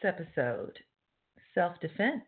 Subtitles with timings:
[0.00, 0.78] Tonight's episode
[1.54, 2.24] Self Defense,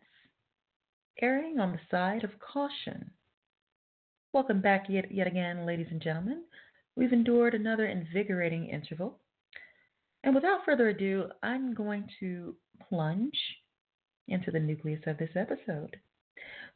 [1.21, 3.11] erring on the side of caution.
[4.33, 6.43] Welcome back yet, yet again, ladies and gentlemen.
[6.95, 9.19] We've endured another invigorating interval.
[10.23, 12.55] And without further ado, I'm going to
[12.87, 13.37] plunge
[14.27, 15.97] into the nucleus of this episode.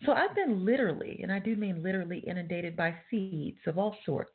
[0.05, 4.31] So I've been literally, and I do mean literally, inundated by feeds of all sorts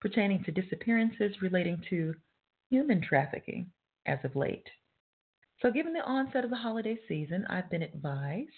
[0.00, 2.14] pertaining to disappearances relating to
[2.70, 3.70] human trafficking
[4.06, 4.66] as of late.
[5.60, 8.50] So, given the onset of the holiday season, I've been advised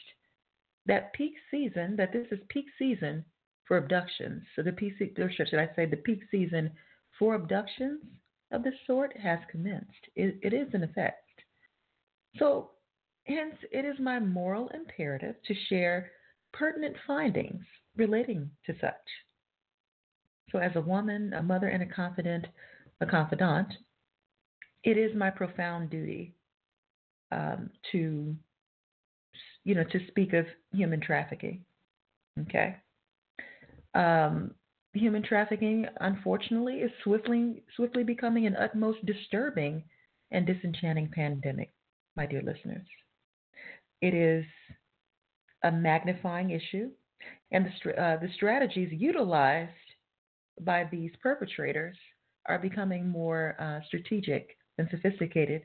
[0.87, 3.25] that peak season, that this is peak season
[3.67, 4.43] for abductions.
[4.55, 6.71] So, the peak, or should I say, the peak season
[7.19, 8.03] for abductions
[8.53, 10.09] of this sort has commenced.
[10.15, 11.19] it, it is in effect.
[12.37, 12.71] So,
[13.27, 16.13] hence, it is my moral imperative to share
[16.53, 17.65] pertinent findings
[17.97, 18.93] relating to such.
[20.51, 22.47] So, as a woman, a mother, and a confidant,
[23.01, 23.73] a confidant,
[24.85, 26.35] it is my profound duty
[27.33, 28.37] um, to,
[29.65, 31.65] you know, to speak of human trafficking.
[32.41, 32.77] Okay.
[33.95, 34.53] Um,
[34.95, 39.83] human trafficking, unfortunately, is swiftly swiftly becoming an utmost disturbing
[40.31, 41.73] and disenchanting pandemic,
[42.17, 42.87] my dear listeners.
[44.01, 44.45] It is
[45.65, 46.91] a magnifying issue,
[47.53, 49.71] and the, uh, the strategies utilized
[50.61, 51.97] by these perpetrators
[52.47, 55.63] are becoming more uh, strategic and sophisticated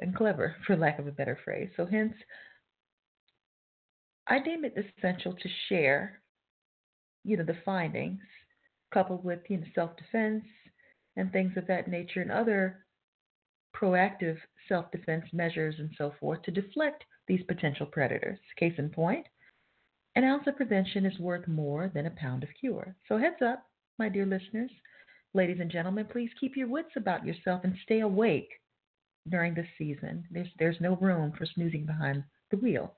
[0.00, 1.70] and clever, for lack of a better phrase.
[1.76, 2.14] So, hence,
[4.26, 6.22] I deem it essential to share,
[7.24, 8.20] you know, the findings
[8.92, 10.44] coupled with you know self-defense
[11.16, 12.84] and things of that nature and other
[13.74, 14.36] proactive
[14.68, 18.38] self-defense measures and so forth to deflect these potential predators.
[18.58, 19.26] Case in point,
[20.16, 22.96] an ounce of prevention is worth more than a pound of cure.
[23.08, 23.64] So heads up,
[23.98, 24.70] my dear listeners,
[25.34, 28.48] ladies and gentlemen, please keep your wits about yourself and stay awake
[29.30, 30.24] during this season.
[30.30, 32.94] There's, there's no room for snoozing behind the wheel.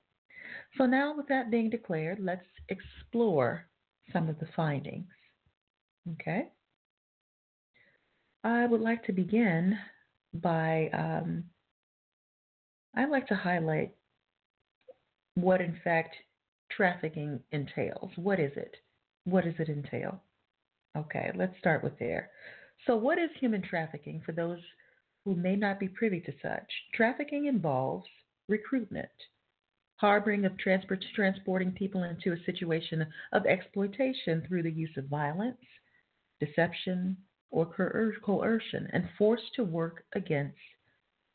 [0.76, 3.66] So, now with that being declared, let's explore
[4.12, 5.06] some of the findings.
[6.12, 6.48] Okay?
[8.44, 9.78] I would like to begin
[10.34, 11.44] by, um,
[12.96, 13.92] I'd like to highlight
[15.34, 16.16] what, in fact,
[16.70, 18.10] trafficking entails.
[18.16, 18.76] What is it?
[19.24, 20.20] What does it entail?
[20.96, 22.30] Okay, let's start with there.
[22.86, 24.58] So, what is human trafficking for those
[25.24, 26.70] who may not be privy to such.
[26.94, 28.06] Trafficking involves
[28.48, 29.08] recruitment,
[29.96, 35.60] harboring of transport, transporting people into a situation of exploitation through the use of violence,
[36.40, 37.16] deception,
[37.50, 40.56] or coercion, and forced to work against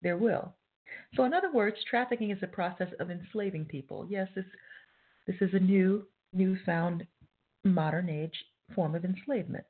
[0.02, 0.54] their will.
[1.16, 4.08] So, in other words, trafficking is a process of enslaving people.
[4.10, 4.46] Yes, this,
[5.26, 7.06] this is a new, newfound
[7.64, 8.36] modern age
[8.74, 9.66] form of enslavement.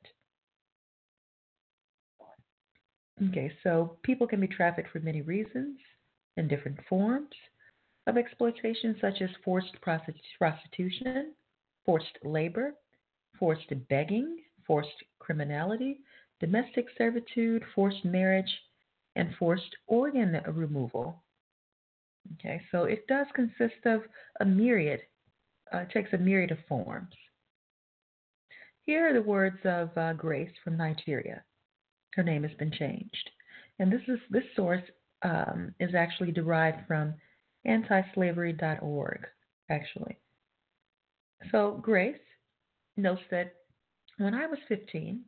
[3.20, 5.78] Okay, so people can be trafficked for many reasons
[6.36, 7.34] and different forms
[8.06, 11.34] of exploitation, such as forced prostitution,
[11.84, 12.74] forced labor,
[13.38, 15.98] forced begging, forced criminality,
[16.38, 18.50] domestic servitude, forced marriage,
[19.16, 21.22] and forced organ removal.
[22.34, 24.02] Okay, so it does consist of
[24.40, 25.00] a myriad,
[25.74, 27.14] uh, it takes a myriad of forms.
[28.82, 31.42] Here are the words of uh, Grace from Nigeria.
[32.18, 33.30] Her name has been changed.
[33.78, 34.82] And this is this source
[35.22, 37.14] um, is actually derived from
[37.64, 39.20] antislavery.org,
[39.70, 40.18] actually.
[41.52, 42.18] So Grace
[42.96, 43.54] notes that
[44.16, 45.22] when I was 15,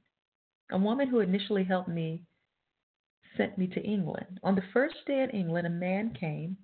[0.73, 2.25] a woman who initially helped me
[3.37, 4.41] sent me to England.
[4.43, 6.57] On the first day in England, a man came,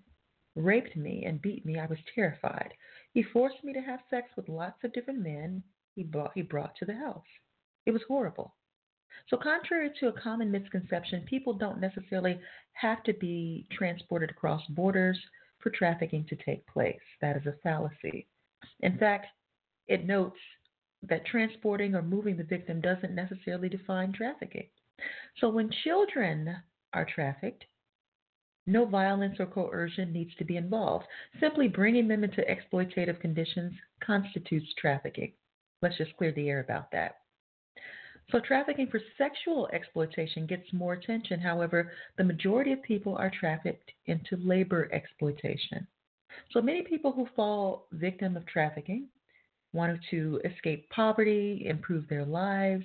[0.56, 1.78] raped me, and beat me.
[1.78, 2.74] I was terrified.
[3.14, 5.62] He forced me to have sex with lots of different men
[5.94, 7.22] he brought, he brought to the house.
[7.86, 8.55] It was horrible.
[9.28, 12.38] So, contrary to a common misconception, people don't necessarily
[12.72, 15.18] have to be transported across borders
[15.60, 17.00] for trafficking to take place.
[17.20, 18.26] That is a fallacy.
[18.80, 19.26] In fact,
[19.88, 20.38] it notes
[21.08, 24.68] that transporting or moving the victim doesn't necessarily define trafficking.
[25.40, 26.56] So when children
[26.92, 27.64] are trafficked,
[28.66, 31.06] no violence or coercion needs to be involved.
[31.40, 33.72] Simply bringing them into exploitative conditions
[34.04, 35.32] constitutes trafficking.
[35.82, 37.16] Let's just clear the air about that.
[38.32, 41.38] So, trafficking for sexual exploitation gets more attention.
[41.38, 45.86] However, the majority of people are trafficked into labor exploitation.
[46.50, 49.08] So, many people who fall victim of trafficking
[49.72, 52.84] want to escape poverty, improve their lives,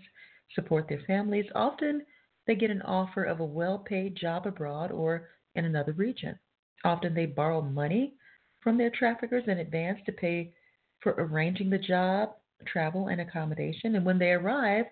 [0.54, 1.46] support their families.
[1.56, 2.06] Often,
[2.46, 6.38] they get an offer of a well paid job abroad or in another region.
[6.84, 8.14] Often they borrow money
[8.62, 10.54] from their traffickers in advance to pay
[11.02, 12.36] for arranging the job,
[12.66, 13.96] travel, and accommodation.
[13.96, 14.86] And when they arrive,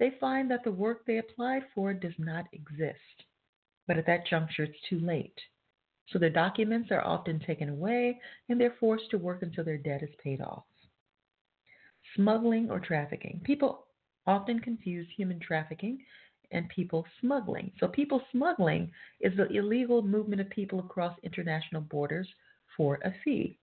[0.00, 2.98] they find that the work they applied for does not exist.
[3.86, 5.38] But at that juncture, it's too late.
[6.08, 8.18] So their documents are often taken away
[8.48, 10.64] and they're forced to work until their debt is paid off.
[12.16, 13.40] Smuggling or trafficking.
[13.44, 13.86] People
[14.26, 15.98] often confuse human trafficking
[16.50, 17.70] and people smuggling.
[17.78, 22.28] So, people smuggling is the illegal movement of people across international borders
[22.76, 23.58] for a fee.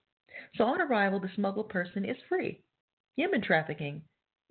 [0.55, 2.61] So, on arrival, the smuggled person is free.
[3.17, 4.01] Human trafficking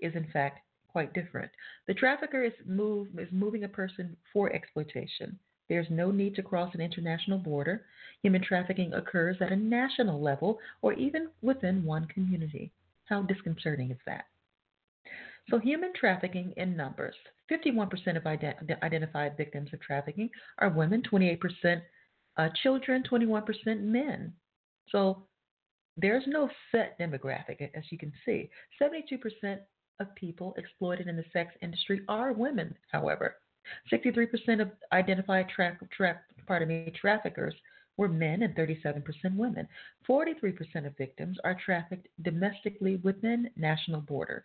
[0.01, 0.61] is, in fact,
[0.97, 1.51] quite different.
[1.89, 5.39] The trafficker is, move, is moving a person for exploitation.
[5.69, 7.85] There's no need to cross an international border.
[8.23, 12.73] Human trafficking occurs at a national level or even within one community.
[13.05, 14.25] How disconcerting is that?
[15.51, 17.15] So, human trafficking in numbers
[17.53, 21.83] 51% of ident- identified victims of trafficking are women, 28%
[22.39, 24.33] uh, children, 21% men.
[24.89, 25.27] So,
[25.99, 28.49] there's no set demographic, as you can see.
[28.81, 29.59] 72%
[30.01, 33.37] of people exploited in the sex industry are women, however.
[33.93, 37.55] 63% of identified tra- tra- pardon me, traffickers
[37.97, 39.03] were men and 37%
[39.35, 39.67] women.
[40.09, 44.45] 43% of victims are trafficked domestically within national borders.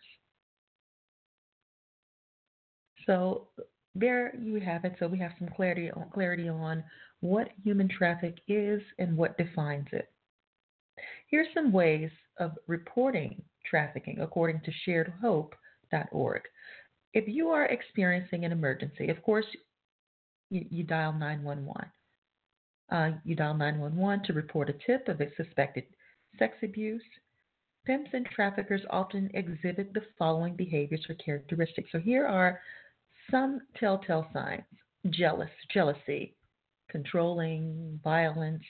[3.06, 3.48] So
[3.94, 4.96] there you have it.
[4.98, 6.82] So we have some clarity on, clarity on
[7.20, 10.11] what human traffic is and what defines it.
[11.32, 16.42] Here's some ways of reporting trafficking according to sharedhope.org.
[17.14, 19.46] If you are experiencing an emergency, of course,
[20.50, 21.90] you, dial 911.
[22.90, 25.84] Uh, you dial 911 to report a tip of a suspected
[26.38, 27.02] sex abuse.
[27.86, 31.88] Pimps and traffickers often exhibit the following behaviors or characteristics.
[31.92, 32.60] So here are
[33.30, 34.64] some telltale signs
[35.08, 36.36] jealous, jealousy,
[36.90, 38.62] controlling, violence,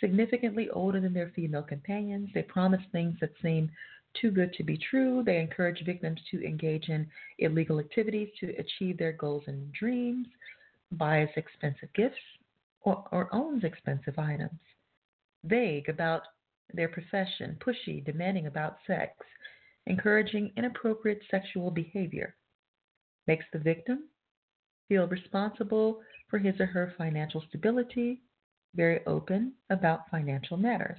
[0.00, 2.28] significantly older than their female companions.
[2.34, 3.70] They promise things that seem
[4.20, 5.22] too good to be true.
[5.24, 7.06] They encourage victims to engage in
[7.38, 10.26] illegal activities to achieve their goals and dreams,
[10.92, 12.16] buys expensive gifts,
[12.82, 14.58] or, or owns expensive items.
[15.44, 16.22] Vague about
[16.72, 19.12] their profession, pushy, demanding about sex,
[19.86, 22.34] encouraging inappropriate sexual behavior
[23.26, 24.04] makes the victim
[24.88, 28.22] feel responsible for his or her financial stability,
[28.74, 30.98] very open about financial matters.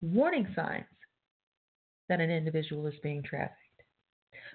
[0.00, 0.84] Warning signs
[2.08, 3.58] that an individual is being trafficked.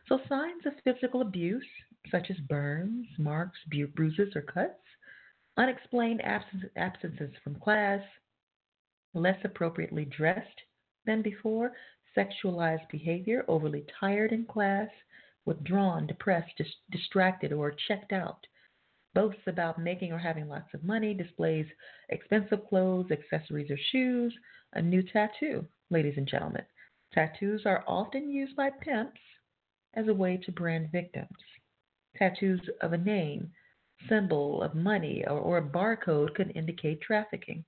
[0.08, 1.66] So, signs of physical abuse,
[2.12, 3.58] such as burns, marks,
[3.96, 4.80] bruises, or cuts,
[5.58, 8.02] unexplained absence, absences from class,
[9.14, 10.62] less appropriately dressed
[11.06, 11.74] than before,
[12.16, 14.90] sexualized behavior, overly tired in class,
[15.46, 18.46] withdrawn, depressed, dis- distracted, or checked out.
[19.18, 21.66] Boasts about making or having lots of money, displays
[22.10, 24.32] expensive clothes, accessories, or shoes,
[24.74, 26.64] a new tattoo, ladies and gentlemen.
[27.12, 29.20] Tattoos are often used by pimps
[29.96, 31.36] as a way to brand victims.
[32.16, 33.52] Tattoos of a name,
[34.08, 37.66] symbol of money, or, or a barcode could indicate trafficking.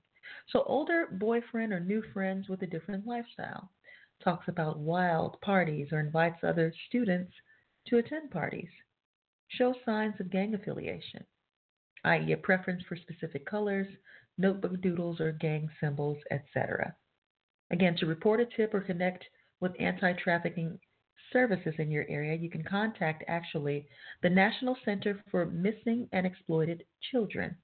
[0.50, 3.72] So, older boyfriend or new friends with a different lifestyle
[4.22, 7.32] talks about wild parties or invites other students
[7.86, 8.70] to attend parties.
[9.48, 11.26] Show signs of gang affiliation,
[12.04, 13.86] i.e., a preference for specific colors,
[14.38, 16.94] notebook doodles, or gang symbols, etc.
[17.70, 19.24] Again, to report a tip or connect
[19.60, 20.78] with anti trafficking
[21.32, 23.86] services in your area, you can contact actually
[24.22, 27.56] the National Center for Missing and Exploited Children.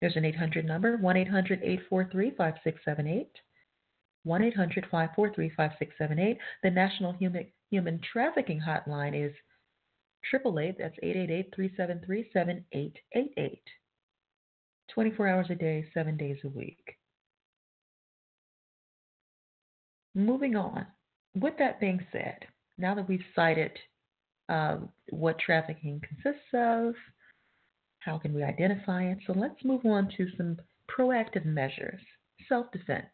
[0.00, 3.28] There's an 800 number, 1 800 843 5678.
[4.24, 6.38] 1 800 543 5678.
[6.62, 9.32] The National Human Human Trafficking Hotline is
[10.34, 13.62] 888, that's 888 373 7888.
[14.92, 16.96] 24 hours a day, 7 days a week.
[20.14, 20.86] Moving on.
[21.34, 22.44] With that being said,
[22.76, 23.72] now that we've cited
[24.48, 24.78] uh,
[25.10, 26.94] what trafficking consists of,
[28.00, 29.18] how can we identify it?
[29.26, 30.58] So let's move on to some
[30.90, 32.00] proactive measures.
[32.48, 33.06] Self defense,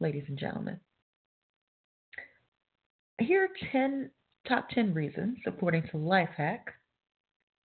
[0.00, 0.80] ladies and gentlemen.
[3.18, 4.10] Here are 10
[4.46, 6.60] top 10 reasons, according to Lifehack,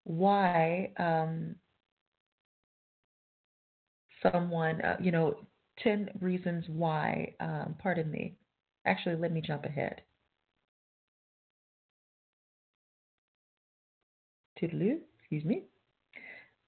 [0.05, 1.55] why um,
[4.23, 5.37] someone, uh, you know,
[5.83, 8.37] 10 reasons why, um, pardon me.
[8.87, 10.03] Actually, let me jump ahead.
[14.61, 15.65] Toodaloo, excuse me.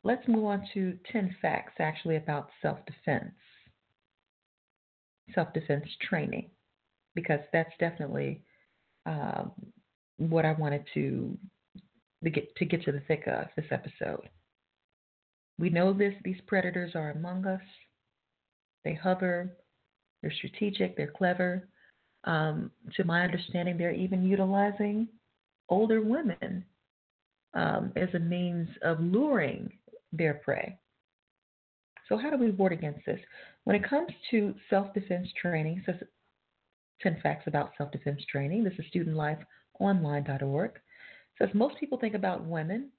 [0.02, 3.34] Let's move on to 10 facts actually about self defense,
[5.34, 6.50] self defense training,
[7.14, 8.42] because that's definitely
[9.04, 9.52] um,
[10.18, 11.36] what I wanted to,
[12.24, 14.28] to get to get to the thick of this episode.
[15.58, 17.60] We know this; these predators are among us.
[18.84, 19.56] They hover.
[20.22, 20.96] They're strategic.
[20.96, 21.68] They're clever.
[22.24, 25.08] Um, to my understanding, they're even utilizing
[25.68, 26.64] older women
[27.54, 29.72] um, as a means of luring
[30.12, 30.78] their prey.
[32.08, 33.20] So, how do we ward against this?
[33.64, 35.96] When it comes to self defense training, says
[37.02, 38.64] 10 facts about self defense training.
[38.64, 38.86] This is
[39.80, 40.70] studentlifeonline.org.
[41.38, 42.90] says most people think about women,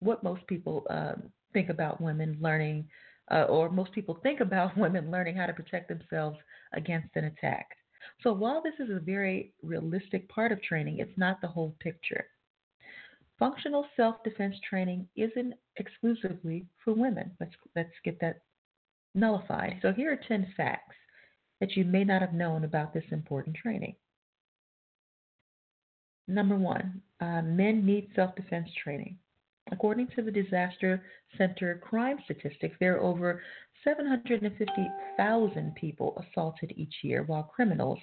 [0.00, 2.88] what most people um, think about women learning,
[3.30, 6.38] uh, or most people think about women learning how to protect themselves
[6.72, 7.68] against an attack.
[8.22, 12.26] So while this is a very realistic part of training, it's not the whole picture.
[13.38, 17.30] Functional self-defense training isn't exclusively for women.
[17.38, 18.40] Let's let's get that
[19.14, 19.78] nullified.
[19.82, 20.96] So here are 10 facts
[21.60, 23.94] that you may not have known about this important training.
[26.28, 29.18] Number one, uh, men need self defense training.
[29.72, 31.02] According to the Disaster
[31.36, 33.42] Center crime statistics, there are over
[33.84, 37.98] 750,000 people assaulted each year, while criminals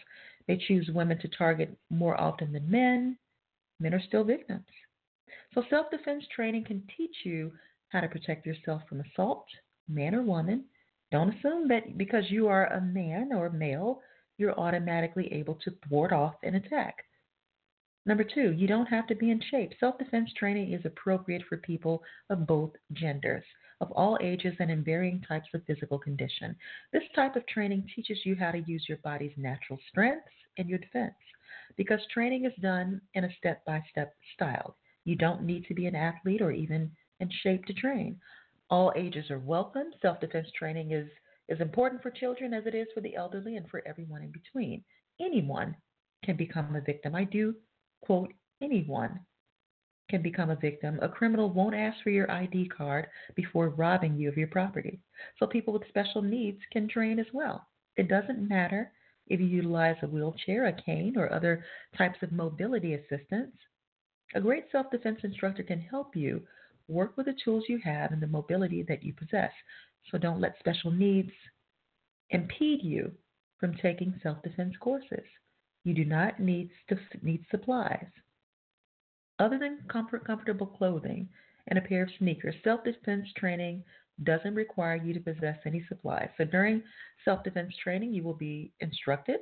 [0.47, 3.17] may choose women to target more often than men.
[3.79, 4.65] Men are still victims.
[5.53, 7.51] So, self defense training can teach you
[7.89, 9.45] how to protect yourself from assault,
[9.87, 10.65] man or woman,
[11.11, 14.01] don't assume that because you are a man or male,
[14.37, 17.05] you're automatically able to thwart off an attack.
[18.07, 19.71] Number two, you don't have to be in shape.
[19.79, 23.43] Self defense training is appropriate for people of both genders,
[23.81, 26.55] of all ages, and in varying types of physical condition.
[26.93, 30.77] This type of training teaches you how to use your body's natural strengths in your
[30.77, 31.15] defense
[31.77, 34.77] because training is done in a step by step style.
[35.05, 38.19] You don't need to be an athlete or even in shape to train.
[38.69, 39.91] All ages are welcome.
[40.01, 41.09] Self defense training is
[41.49, 44.83] as important for children as it is for the elderly and for everyone in between.
[45.19, 45.75] Anyone
[46.23, 47.15] can become a victim.
[47.15, 47.55] I do
[48.05, 49.19] quote, anyone
[50.09, 50.99] can become a victim.
[51.01, 54.99] A criminal won't ask for your ID card before robbing you of your property.
[55.39, 57.67] So people with special needs can train as well.
[57.97, 58.91] It doesn't matter
[59.27, 61.65] if you utilize a wheelchair, a cane, or other
[61.97, 63.55] types of mobility assistance.
[64.35, 66.41] A great self defense instructor can help you
[66.87, 69.51] Work with the tools you have and the mobility that you possess.
[70.11, 71.31] So don't let special needs
[72.29, 73.11] impede you
[73.59, 75.25] from taking self defense courses.
[75.85, 76.71] You do not need,
[77.21, 78.07] need supplies.
[79.39, 81.29] Other than comfort, comfortable clothing
[81.67, 83.83] and a pair of sneakers, self defense training
[84.23, 86.29] doesn't require you to possess any supplies.
[86.37, 86.81] So during
[87.23, 89.41] self defense training, you will be instructed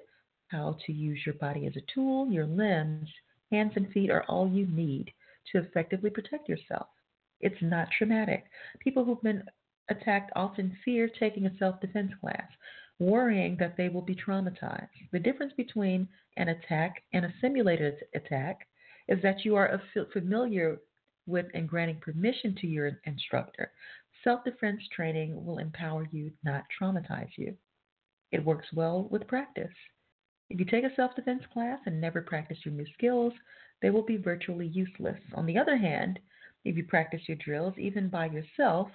[0.50, 2.28] how to use your body as a tool.
[2.30, 3.10] Your limbs,
[3.50, 5.12] hands, and feet are all you need
[5.52, 6.88] to effectively protect yourself.
[7.40, 8.46] It's not traumatic.
[8.80, 9.44] People who've been
[9.90, 12.50] attacked often fear taking a self defense class,
[13.06, 14.88] worrying that they will be traumatized.
[15.12, 16.08] The difference between
[16.38, 18.68] an attack and a simulated attack
[19.08, 19.82] is that you are
[20.12, 20.80] familiar
[21.26, 23.72] with and granting permission to your instructor.
[24.24, 27.56] Self defense training will empower you, not traumatize you.
[28.32, 29.74] It works well with practice.
[30.50, 33.34] If you take a self defense class and never practice your new skills,
[33.82, 35.20] they will be virtually useless.
[35.36, 36.20] On the other hand,
[36.64, 38.90] if you practice your drills, even by yourself,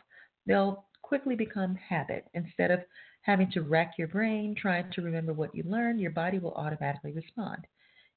[0.47, 2.27] they'll quickly become habit.
[2.35, 2.81] Instead of
[3.23, 7.13] having to rack your brain trying to remember what you learned, your body will automatically
[7.13, 7.67] respond.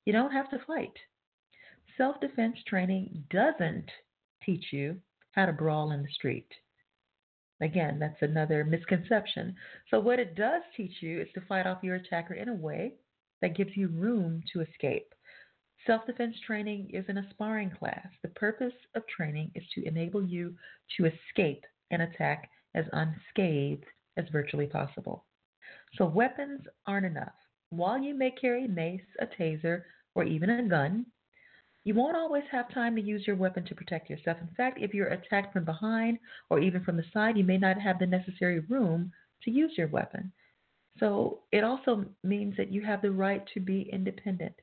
[0.05, 0.98] You don't have to fight.
[1.98, 3.89] Self defense training doesn't
[4.43, 4.98] teach you
[5.31, 6.48] how to brawl in the street.
[7.62, 9.55] Again, that's another misconception.
[9.89, 12.93] So, what it does teach you is to fight off your attacker in a way
[13.41, 15.13] that gives you room to escape.
[15.86, 18.08] Self defense training is an sparring class.
[18.22, 20.55] The purpose of training is to enable you
[20.98, 23.86] to escape an attack as unscathed
[24.18, 25.25] as virtually possible.
[25.96, 27.34] So, weapons aren't enough.
[27.70, 29.84] While you may carry a mace, a taser,
[30.15, 31.06] or even a gun,
[31.84, 34.38] you won't always have time to use your weapon to protect yourself.
[34.41, 37.80] In fact, if you're attacked from behind or even from the side, you may not
[37.80, 39.12] have the necessary room
[39.44, 40.32] to use your weapon.
[41.00, 44.56] So, it also means that you have the right to be independent.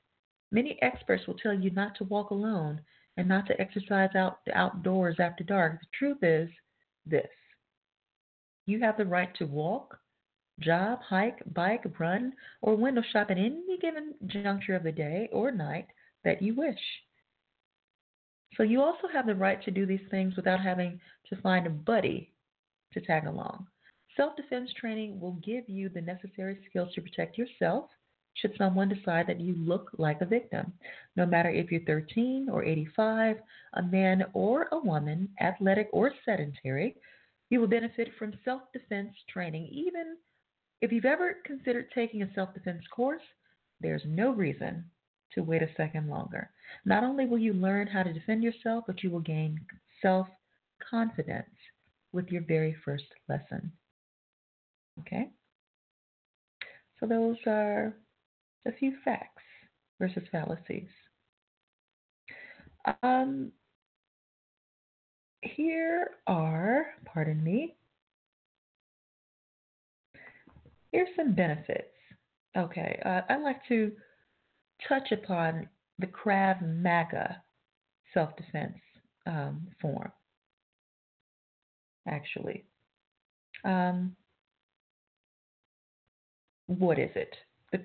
[0.52, 2.80] Many experts will tell you not to walk alone
[3.16, 5.80] and not to exercise out outdoors after dark.
[5.80, 6.48] The truth is
[7.04, 7.28] this
[8.68, 9.98] you have the right to walk,
[10.60, 15.50] job, hike, bike, run, or window shop at any given juncture of the day or
[15.50, 15.86] night
[16.24, 16.78] that you wish.
[18.56, 21.70] So you also have the right to do these things without having to find a
[21.70, 22.32] buddy
[22.92, 23.66] to tag along.
[24.16, 27.86] Self defense training will give you the necessary skills to protect yourself
[28.34, 30.72] should someone decide that you look like a victim.
[31.16, 33.36] No matter if you're 13 or 85,
[33.74, 36.96] a man or a woman, athletic or sedentary,
[37.50, 39.68] you will benefit from self defense training.
[39.72, 40.16] Even
[40.80, 43.22] if you've ever considered taking a self defense course,
[43.80, 44.84] there's no reason
[45.34, 46.50] to wait a second longer.
[46.84, 49.60] Not only will you learn how to defend yourself, but you will gain
[50.02, 50.28] self
[50.90, 51.50] confidence
[52.12, 53.72] with your very first lesson.
[55.00, 55.30] Okay?
[57.00, 57.94] So, those are
[58.66, 59.42] a few facts
[60.00, 60.88] versus fallacies.
[63.02, 63.52] Um,
[65.42, 67.76] here are, pardon me,
[70.92, 71.88] here's some benefits.
[72.56, 73.92] Okay, uh, I'd like to
[74.88, 75.68] touch upon
[75.98, 77.42] the Krav Maga
[78.14, 78.78] self defense
[79.26, 80.10] um, form,
[82.08, 82.64] actually.
[83.64, 84.16] Um,
[86.66, 87.34] what is it?
[87.72, 87.80] The,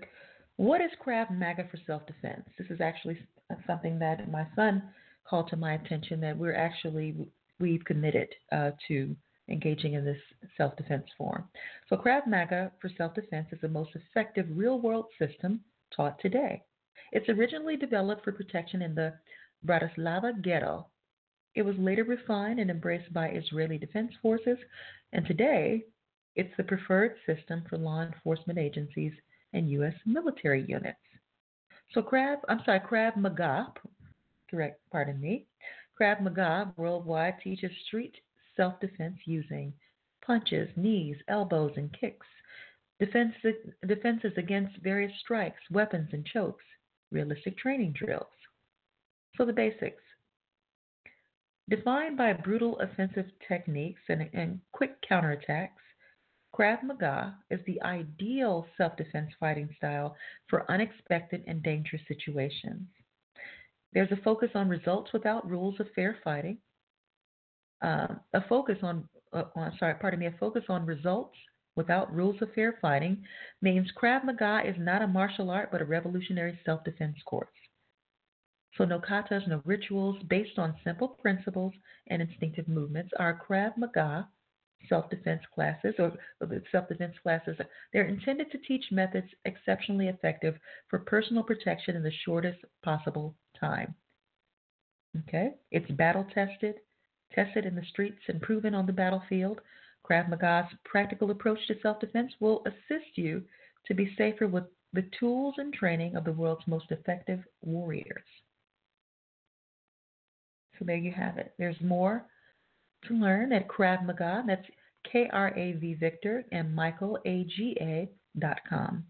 [0.55, 2.47] what is Krav Maga for self defense?
[2.57, 3.17] This is actually
[3.67, 4.83] something that my son
[5.27, 7.15] called to my attention that we're actually
[7.59, 9.15] we've committed uh, to
[9.49, 10.19] engaging in this
[10.57, 11.47] self defense form.
[11.89, 15.61] So, Krav Maga for self defense is the most effective real world system
[15.95, 16.61] taught today.
[17.11, 19.13] It's originally developed for protection in the
[19.65, 20.87] Bratislava ghetto.
[21.55, 24.57] It was later refined and embraced by Israeli defense forces,
[25.11, 25.83] and today
[26.35, 29.13] it's the preferred system for law enforcement agencies
[29.53, 29.93] and U.S.
[30.05, 30.97] military units.
[31.93, 33.71] So, Krav, I'm sorry, Krav Maga,
[34.49, 35.45] correct, pardon me,
[36.03, 38.17] Krav Maga worldwide teaches street
[38.57, 39.71] self defense using
[40.21, 42.27] punches, knees, elbows, and kicks,
[42.99, 43.33] defense,
[43.87, 46.65] defenses against various strikes, weapons, and chokes,
[47.09, 48.27] realistic training drills.
[49.37, 50.03] So, the basics.
[51.69, 55.69] Defined by brutal offensive techniques and, and quick counterattacks,
[56.53, 60.17] Krav Maga is the ideal self defense fighting style
[60.49, 62.89] for unexpected and dangerous situations.
[63.93, 66.57] There's a focus on results without rules of fair fighting,
[67.83, 71.35] uh, a focus on, uh, on, sorry, pardon me, a focus on results
[71.75, 73.23] without rules of fair fighting
[73.61, 77.49] means Krav Maga is not a martial art but a revolutionary self defense course.
[78.77, 81.73] So, no katas, no rituals, based on simple principles
[82.07, 83.11] and instinctive movements.
[83.19, 84.27] are Krav Maga
[84.89, 86.13] self defense classes or
[86.71, 87.57] self defense classes,
[87.91, 90.55] they're intended to teach methods exceptionally effective
[90.89, 93.93] for personal protection in the shortest possible time.
[95.27, 95.53] Okay?
[95.71, 96.75] It's battle tested,
[97.33, 99.61] tested in the streets, and proven on the battlefield.
[100.09, 103.43] Krav Maga's practical approach to self defense will assist you
[103.87, 108.23] to be safer with the tools and training of the world's most effective warriors.
[110.77, 111.53] So there you have it.
[111.57, 112.25] There's more
[113.07, 114.43] to learn at Krav Maga.
[114.45, 114.65] That's
[115.11, 119.05] K R A V Victor and Michael A G A dot com.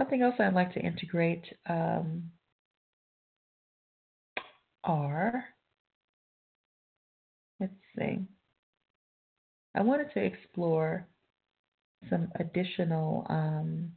[0.00, 2.30] Something else I'd like to integrate um,
[4.82, 5.44] are,
[7.60, 8.20] let's see,
[9.74, 11.06] I wanted to explore
[12.08, 13.92] some additional um,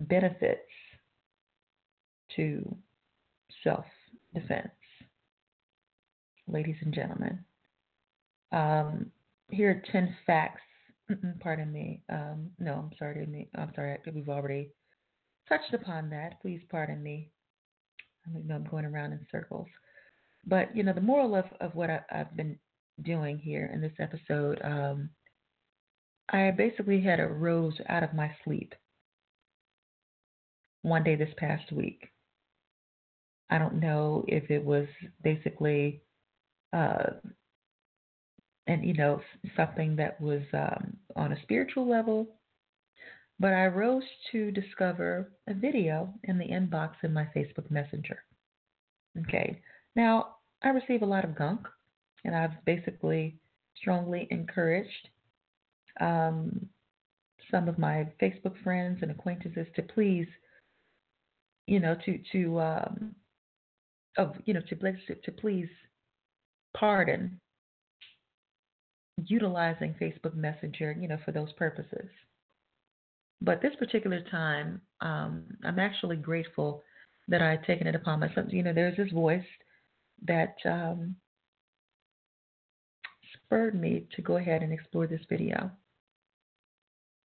[0.00, 0.58] benefits
[2.34, 2.76] to
[3.62, 3.84] self
[4.34, 4.66] defense,
[6.48, 7.44] ladies and gentlemen.
[8.50, 9.12] Um,
[9.48, 10.60] here are 10 facts.
[11.40, 12.02] Pardon me.
[12.08, 13.48] Um, no, I'm sorry.
[13.54, 13.98] I'm sorry.
[14.12, 14.70] We've already
[15.48, 16.40] touched upon that.
[16.40, 17.30] Please pardon me.
[18.26, 19.66] I know I'm going around in circles.
[20.46, 22.58] But, you know, the moral of, of what I, have been
[23.02, 25.10] doing here in this episode, um,
[26.28, 28.74] I basically had a rose out of my sleep
[30.82, 32.08] one day this past week.
[33.50, 34.86] I don't know if it was
[35.22, 36.02] basically,
[36.72, 37.10] uh,
[38.66, 39.20] and you know,
[39.56, 42.28] something that was um, on a spiritual level.
[43.40, 48.18] But I rose to discover a video in the inbox in my Facebook Messenger.
[49.22, 49.60] Okay,
[49.96, 51.60] now I receive a lot of gunk,
[52.24, 53.36] and I've basically
[53.76, 55.08] strongly encouraged
[56.00, 56.68] um,
[57.50, 60.26] some of my Facebook friends and acquaintances to please,
[61.66, 63.14] you know, to to um,
[64.16, 65.68] of you know to to please
[66.76, 67.40] pardon
[69.26, 72.08] utilizing Facebook Messenger, you know, for those purposes.
[73.40, 76.82] But this particular time, um, I'm actually grateful
[77.28, 78.46] that I had taken it upon myself.
[78.50, 79.44] You know, there's this voice
[80.26, 81.16] that um,
[83.34, 85.70] spurred me to go ahead and explore this video.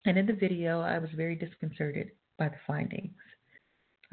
[0.04, 3.14] And in the video, I was very disconcerted by the findings.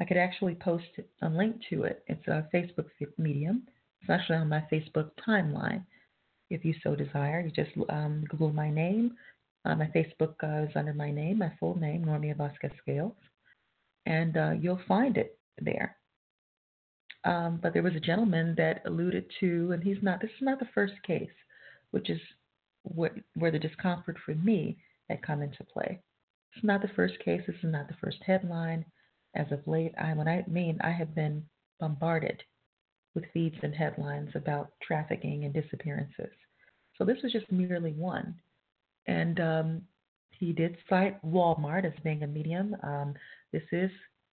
[0.00, 0.84] I could actually post
[1.22, 2.02] a link to it.
[2.08, 3.62] It's a Facebook medium.
[4.00, 5.84] It's actually on my Facebook timeline.
[6.50, 9.16] If you so desire, you just um, Google my name.
[9.64, 13.14] Uh, my Facebook uh, is under my name, my full name, Normia Vasquez Scales,
[14.04, 15.96] and uh, you'll find it there.
[17.24, 20.20] Um, but there was a gentleman that alluded to, and he's not.
[20.20, 21.30] This is not the first case,
[21.92, 22.20] which is
[22.82, 24.76] what, where the discomfort for me
[25.08, 26.02] had come into play.
[26.54, 27.40] It's not the first case.
[27.46, 28.84] This is not the first headline.
[29.34, 31.44] As of late, I when I mean I have been
[31.80, 32.42] bombarded
[33.14, 36.32] with feeds and headlines about trafficking and disappearances.
[36.96, 38.34] So this was just merely one.
[39.06, 39.82] And um,
[40.30, 42.76] he did cite Walmart as being a medium.
[42.82, 43.14] Um,
[43.52, 43.90] this is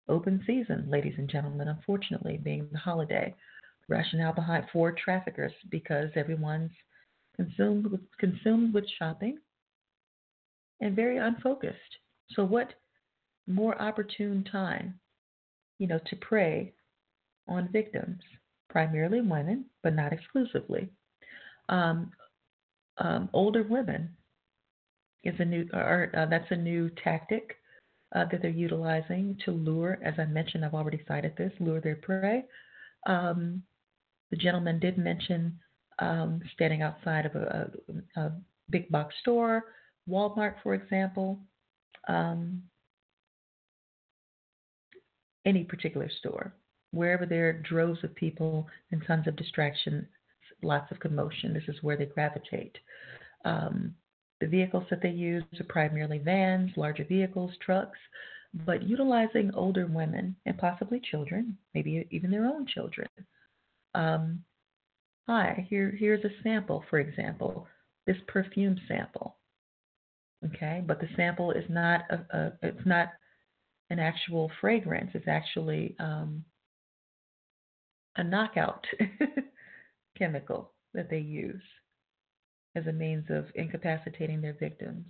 [0.09, 3.35] open season, ladies and gentlemen, unfortunately, being the holiday.
[3.89, 6.71] Rationale behind for traffickers because everyone's
[7.35, 9.39] consumed with, consumed with shopping
[10.81, 11.77] and very unfocused.
[12.31, 12.75] So, what
[13.49, 15.01] more opportune time,
[15.79, 16.73] you know, to prey
[17.49, 18.21] on victims,
[18.71, 20.89] primarily women, but not exclusively.
[21.69, 22.13] Um,
[22.99, 24.17] um, older women
[25.25, 27.57] is a new, or, uh, that's a new tactic
[28.15, 31.97] uh, that they're utilizing to lure, as I mentioned, I've already cited this, lure their
[31.97, 32.45] prey.
[33.07, 33.63] Um,
[34.31, 35.59] the gentleman did mention
[35.99, 37.71] um, standing outside of a,
[38.17, 38.33] a, a,
[38.71, 39.65] big box store,
[40.09, 41.41] Walmart, for example,
[42.09, 42.63] um,
[45.45, 46.55] any particular store,
[46.93, 50.07] wherever there are droves of people and tons of distraction,
[50.63, 52.77] lots of commotion, this is where they gravitate.
[53.45, 53.95] Um,
[54.41, 57.99] the vehicles that they use are primarily vans, larger vehicles, trucks,
[58.67, 63.09] but utilizing older women and possibly children, maybe even their own children.
[63.95, 64.43] Um,
[65.29, 67.69] hi, here, here's a sample, for example,
[68.07, 69.37] this perfume sample.
[70.47, 73.09] Okay, but the sample is not a, a it's not
[73.91, 75.11] an actual fragrance.
[75.13, 76.45] It's actually um,
[78.17, 78.87] a knockout
[80.19, 81.63] chemical that they use
[82.77, 85.07] as a means of incapacitating their victims.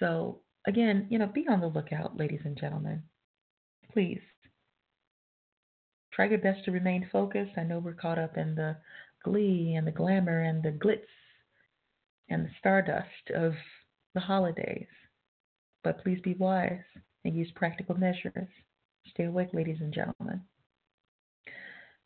[0.00, 3.02] So, again, you know, be on the lookout, ladies and gentlemen.
[3.92, 4.20] Please
[6.12, 7.52] try your best to remain focused.
[7.56, 8.76] I know we're caught up in the
[9.24, 11.06] glee and the glamour and the glitz
[12.28, 13.54] and the stardust of
[14.14, 14.88] the holidays.
[15.84, 16.82] But please be wise
[17.24, 18.48] and use practical measures.
[19.10, 20.42] Stay awake, ladies and gentlemen.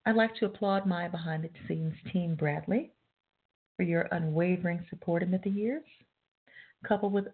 [0.05, 2.93] I'd like to applaud my behind the scenes team, Bradley,
[3.77, 5.85] for your unwavering support amid the years,
[6.87, 7.27] coupled with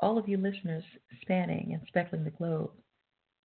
[0.00, 0.84] all of you listeners
[1.22, 2.70] spanning and speckling the globe.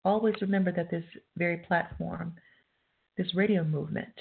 [0.06, 1.04] Always remember that this
[1.36, 2.36] very platform,
[3.18, 4.13] this radio movement,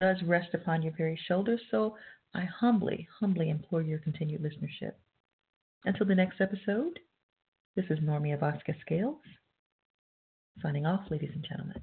[0.00, 1.96] does rest upon your very shoulders, so
[2.34, 4.92] I humbly, humbly implore your continued listenership.
[5.84, 6.98] Until the next episode,
[7.76, 9.20] this is Normia Vasquez Scales,
[10.62, 11.82] signing off, ladies and gentlemen.